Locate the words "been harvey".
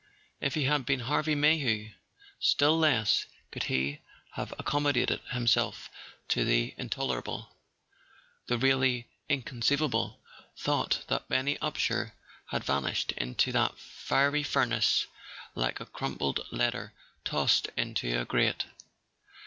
0.87-1.35